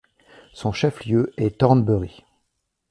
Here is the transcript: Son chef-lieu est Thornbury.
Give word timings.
Son 0.53 0.71
chef-lieu 0.71 1.31
est 1.37 1.59
Thornbury. 1.59 2.25